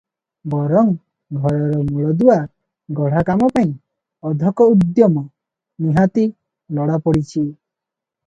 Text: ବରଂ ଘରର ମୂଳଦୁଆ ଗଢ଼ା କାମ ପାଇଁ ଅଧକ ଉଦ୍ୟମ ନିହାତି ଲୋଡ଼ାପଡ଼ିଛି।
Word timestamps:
ବରଂ 0.51 0.87
ଘରର 1.41 1.81
ମୂଳଦୁଆ 1.89 2.37
ଗଢ଼ା 2.99 3.23
କାମ 3.27 3.49
ପାଇଁ 3.57 3.69
ଅଧକ 4.29 4.67
ଉଦ୍ୟମ 4.75 5.23
ନିହାତି 5.87 6.27
ଲୋଡ଼ାପଡ଼ିଛି। 6.79 7.47